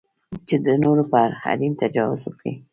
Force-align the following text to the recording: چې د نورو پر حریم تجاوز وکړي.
چې 0.47 0.55
د 0.65 0.67
نورو 0.83 1.03
پر 1.11 1.29
حریم 1.41 1.73
تجاوز 1.81 2.21
وکړي. 2.23 2.53